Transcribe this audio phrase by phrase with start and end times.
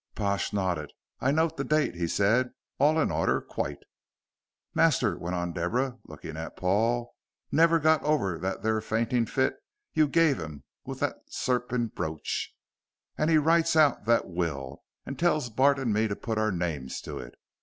[0.15, 0.89] Pash nodded.
[1.19, 2.51] "I note the date," said he,
[2.83, 3.77] "all in order quite."
[4.73, 7.13] "Master," went on Deborah, looking at Paul,
[7.51, 9.57] "never got over that there fainting fit
[9.93, 12.51] you gave him with the serping brooch.
[13.15, 16.99] And he writes out that will, and tells Bart and me to put our names
[17.01, 17.35] to it.